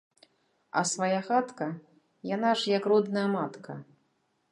[0.79, 1.67] А свая хатка
[2.35, 3.77] яна ж як родная матка.